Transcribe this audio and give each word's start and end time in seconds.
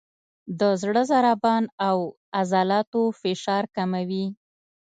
د 0.59 0.61
زړه 0.81 1.01
ضربان 1.11 1.63
او 1.87 1.97
عضلاتو 2.39 3.01
فشار 3.21 3.63
کموي، 3.75 4.25